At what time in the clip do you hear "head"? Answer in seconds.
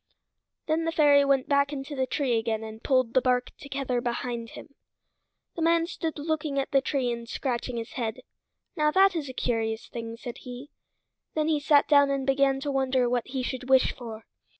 7.91-8.21